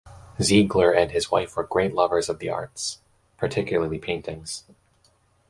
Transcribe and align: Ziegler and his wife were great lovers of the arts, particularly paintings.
Ziegler 0.41 0.91
and 0.91 1.11
his 1.11 1.29
wife 1.29 1.55
were 1.55 1.63
great 1.63 1.93
lovers 1.93 2.27
of 2.27 2.39
the 2.39 2.49
arts, 2.49 3.01
particularly 3.37 3.99
paintings. 3.99 4.63